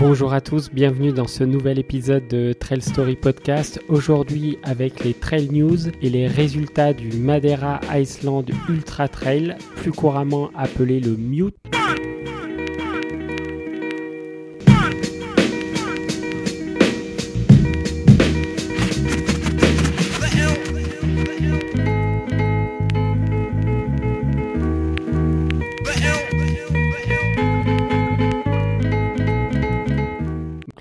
[0.00, 3.80] Bonjour à tous, bienvenue dans ce nouvel épisode de Trail Story Podcast.
[3.88, 10.50] Aujourd'hui avec les Trail News et les résultats du Madeira Iceland Ultra Trail, plus couramment
[10.56, 11.54] appelé le Mute.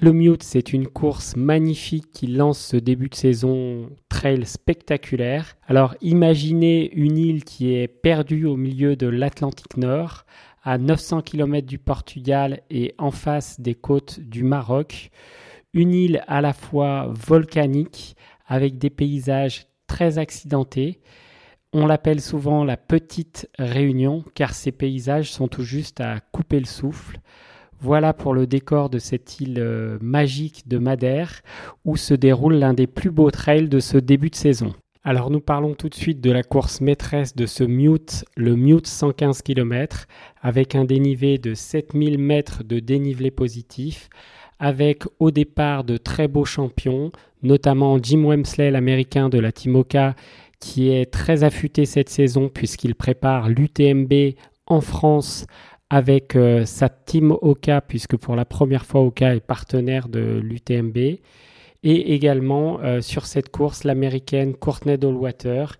[0.03, 5.55] Le Mute, c'est une course magnifique qui lance ce début de saison trail spectaculaire.
[5.65, 10.25] Alors imaginez une île qui est perdue au milieu de l'Atlantique Nord,
[10.61, 15.09] à 900 km du Portugal et en face des côtes du Maroc.
[15.73, 20.99] Une île à la fois volcanique avec des paysages très accidentés.
[21.71, 26.65] On l'appelle souvent la petite Réunion car ces paysages sont tout juste à couper le
[26.65, 27.21] souffle.
[27.81, 31.41] Voilà pour le décor de cette île euh, magique de Madère
[31.85, 34.73] où se déroule l'un des plus beaux trails de ce début de saison.
[35.05, 38.87] Alors nous parlons tout de suite de la course maîtresse de ce Mute, le Mute
[38.87, 40.07] 115 km,
[40.41, 44.07] avec un dénivelé de 7000 mètres de dénivelé positif,
[44.59, 50.15] avec au départ de très beaux champions, notamment Jim Wemsley, l'américain de la Timoka,
[50.61, 54.35] qui est très affûté cette saison puisqu'il prépare l'UTMB
[54.67, 55.45] en France
[55.93, 60.97] avec euh, sa team Oka, puisque pour la première fois Oka est partenaire de l'UTMB,
[60.97, 61.19] et
[61.83, 65.75] également euh, sur cette course l'américaine Courtney Dollwater,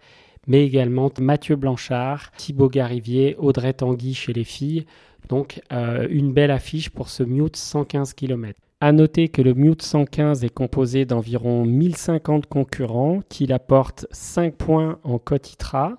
[0.45, 4.85] mais également Mathieu Blanchard, Thibaut Garivier, Audrey Tanguy chez les filles.
[5.29, 8.59] Donc euh, une belle affiche pour ce Mute 115 km.
[8.81, 14.99] A noter que le Mute 115 est composé d'environ 1050 concurrents qui apportent 5 points
[15.03, 15.97] en Cotitra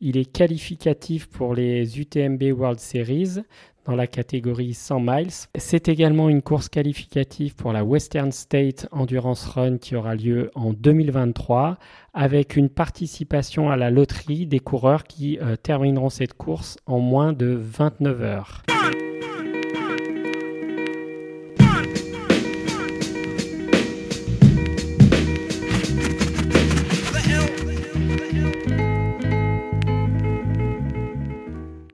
[0.00, 3.40] il est qualificatif pour les UTMB World Series
[3.86, 5.30] dans la catégorie 100 miles.
[5.56, 10.72] C'est également une course qualificative pour la Western State Endurance Run qui aura lieu en
[10.72, 11.78] 2023
[12.12, 17.32] avec une participation à la loterie des coureurs qui euh, termineront cette course en moins
[17.32, 18.62] de 29 heures.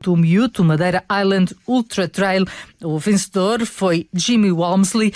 [0.03, 2.45] Do Mute, Madeira Island Ultra Trail.
[2.83, 5.15] O vencedor foi Jimmy Walmsley.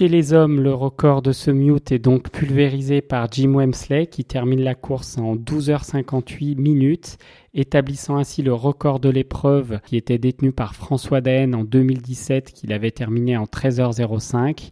[0.00, 4.24] Chez les hommes, le record de ce mute est donc pulvérisé par Jim Wemsley qui
[4.24, 7.18] termine la course en 12h58 minutes,
[7.52, 12.72] établissant ainsi le record de l'épreuve qui était détenu par François Daen en 2017 qu'il
[12.72, 14.70] avait terminé en 13h05.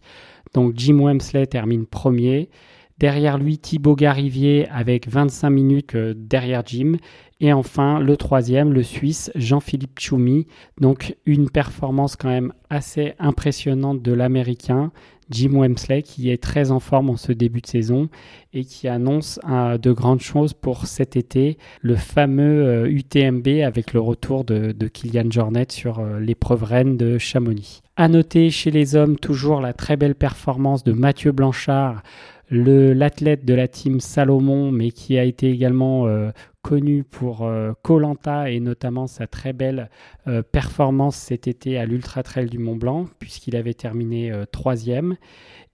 [0.55, 2.49] Donc Jim Wemsley termine premier.
[2.97, 6.97] Derrière lui, Thibaut Garivier avec 25 minutes euh, derrière Jim.
[7.41, 10.47] Et enfin, le troisième, le Suisse, Jean-Philippe Choumi.
[10.79, 14.91] Donc une performance quand même assez impressionnante de l'Américain.
[15.29, 18.09] Jim Wemsley qui est très en forme en ce début de saison
[18.53, 23.93] et qui annonce euh, de grandes choses pour cet été, le fameux UTMB euh, avec
[23.93, 27.81] le retour de, de Kylian Jornet sur euh, l'épreuve reine de Chamonix.
[27.95, 32.01] À noter chez les hommes toujours la très belle performance de Mathieu Blanchard,
[32.49, 36.07] l'athlète de la team Salomon, mais qui a été également
[36.61, 37.49] connu pour
[37.83, 39.89] Colanta et notamment sa très belle
[40.51, 45.15] performance cet été à l'Ultra Trail du Mont Blanc, puisqu'il avait terminé troisième.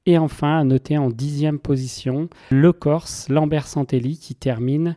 [0.05, 4.95] Et enfin, à noter en dixième position, le Corse Lambert Santelli qui termine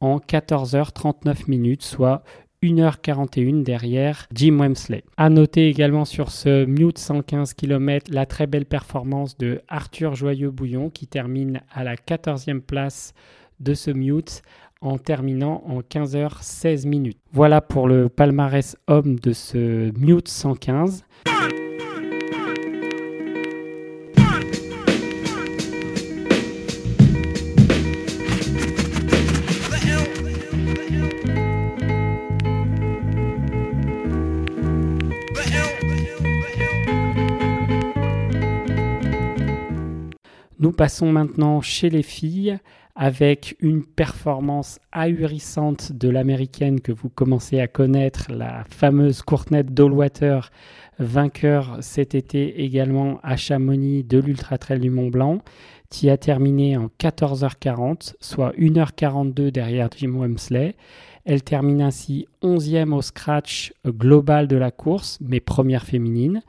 [0.00, 2.22] en 14h39 minutes, soit
[2.62, 5.04] 1h41 derrière Jim Wemsley.
[5.18, 10.88] À noter également sur ce Mute 115 km la très belle performance de Arthur Joyeux-Bouillon
[10.88, 13.12] qui termine à la 14e place
[13.60, 14.42] de ce Mute
[14.86, 17.18] en terminant en 15h16 minutes.
[17.32, 21.04] Voilà pour le palmarès homme de ce Mute 115.
[40.66, 42.58] Nous passons maintenant chez les filles
[42.96, 50.50] avec une performance ahurissante de l'américaine que vous commencez à connaître, la fameuse Courtney Dollwater,
[50.98, 55.38] vainqueur cet été également à Chamonix de l'Ultra Trail du Mont Blanc,
[55.88, 60.74] qui a terminé en 14h40, soit 1h42 derrière Jim Wemsley.
[61.24, 66.42] Elle termine ainsi 11e au scratch global de la course, mais première féminine.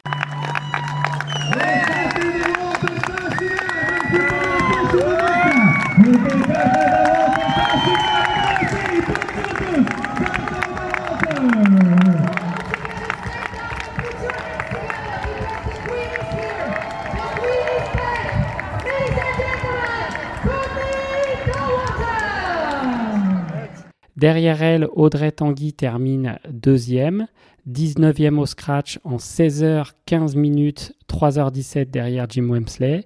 [24.17, 27.27] Derrière elle, Audrey Tanguy termine deuxième,
[27.69, 33.05] 19e au scratch en 16h15 minutes, 3h17 derrière Jim Wemsley.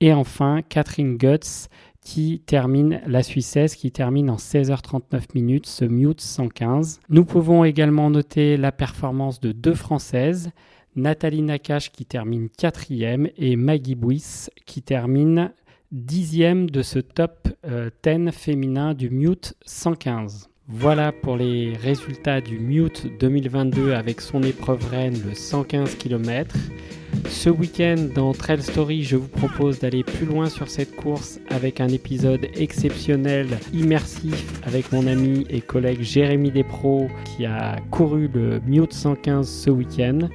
[0.00, 1.68] Et enfin, Catherine Guts
[2.02, 7.00] qui termine la Suissesse, qui termine en 16h39 minutes, ce Mute 115.
[7.10, 10.50] Nous pouvons également noter la performance de deux Françaises,
[10.96, 15.52] Nathalie Nakache qui termine quatrième et Maggie Bouis qui termine
[15.92, 20.48] dixième de ce top 10 euh, féminin du Mute 115.
[20.68, 26.54] Voilà pour les résultats du Mute 2022 avec son épreuve reine, le 115 km.
[27.28, 31.80] Ce week-end dans Trail Story, je vous propose d'aller plus loin sur cette course avec
[31.80, 38.60] un épisode exceptionnel, immersif avec mon ami et collègue Jérémy Despros qui a couru le
[38.64, 40.28] Mute 115 ce week-end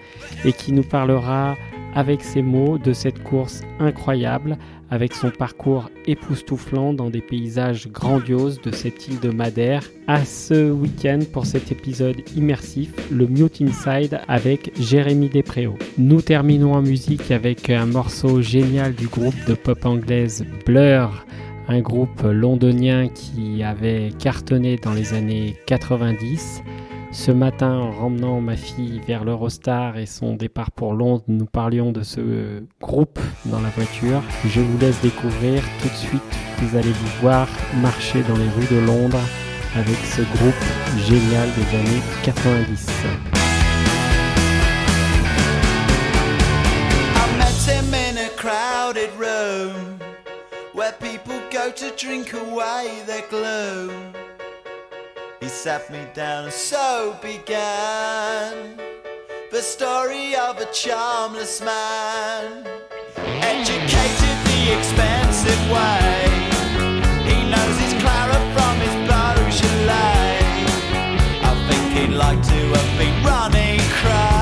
[0.44, 1.56] et qui nous parlera
[1.96, 4.58] avec ses mots de cette course incroyable
[4.92, 9.84] avec son parcours époustouflant dans des paysages grandioses de cette île de Madère.
[10.08, 15.78] À ce week-end pour cet épisode immersif, le Mute Inside avec Jérémy Despréaux.
[15.98, 21.26] Nous terminons en musique avec un morceau génial du groupe de pop anglaise Blur
[21.68, 26.62] un groupe londonien qui avait cartonné dans les années 90
[27.16, 31.94] ce matin, en ramenant ma fille vers l'Eurostar et son départ pour Londres, nous parlions
[31.94, 34.22] de ce groupe dans la voiture.
[34.46, 36.22] Je vous laisse découvrir tout de suite.
[36.60, 37.48] Vous allez vous voir
[37.82, 39.22] marcher dans les rues de Londres
[39.76, 40.64] avec ce groupe
[41.08, 42.88] génial des années 90.
[50.74, 54.14] where people go to drink away their gloom.
[55.42, 58.78] He sat me down and so began
[59.52, 62.66] the story of a charmless man,
[63.18, 66.26] educated the expensive way.
[67.30, 70.40] He knows his Clara from his Beaujolais.
[71.44, 74.35] I think he'd like to have been running crazy.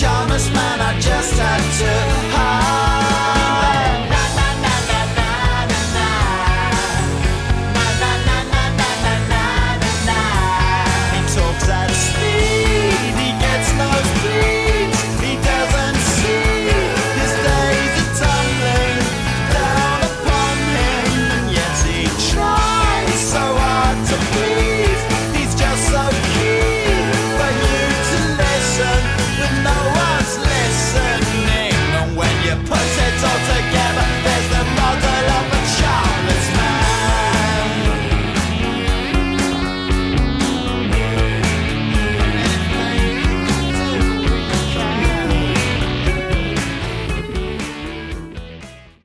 [0.00, 1.99] pajamas, man, I just had to.